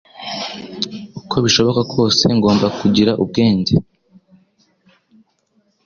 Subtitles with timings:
[1.21, 2.23] uko bishoboka kose.
[2.37, 3.73] Ngomba kugira ubwenge